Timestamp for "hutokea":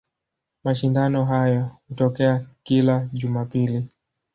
1.89-2.45